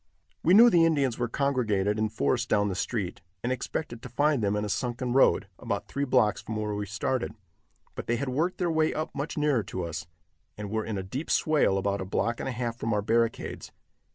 We 0.41 0.55
knew 0.55 0.71
the 0.71 0.83
Indians 0.83 1.19
were 1.19 1.27
congregated 1.27 1.99
in 1.99 2.09
force 2.09 2.47
down 2.47 2.69
the 2.69 2.73
street, 2.75 3.21
and 3.43 3.51
expected 3.51 4.01
to 4.01 4.09
find 4.09 4.41
them 4.41 4.55
in 4.55 4.65
a 4.65 4.67
sunken 4.67 5.13
road, 5.13 5.45
about 5.59 5.87
three 5.87 6.05
blocks 6.05 6.41
from 6.41 6.55
where 6.55 6.73
we 6.73 6.87
started, 6.87 7.35
but 7.93 8.07
they 8.07 8.15
had 8.15 8.27
worked 8.29 8.57
their 8.57 8.71
way 8.71 8.95
up 8.95 9.13
much 9.13 9.37
nearer 9.37 9.61
to 9.61 9.83
us, 9.83 10.07
and 10.57 10.71
were 10.71 10.83
in 10.85 10.97
a 10.97 11.03
deep 11.03 11.29
swale 11.29 11.77
about 11.77 12.01
a 12.01 12.05
block 12.05 12.39
and 12.39 12.49
a 12.49 12.51
half 12.51 12.77
from 12.77 12.95
our 12.95 13.03
barricades. 13.03 13.71